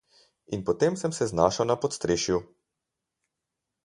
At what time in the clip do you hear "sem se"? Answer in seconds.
1.01-1.27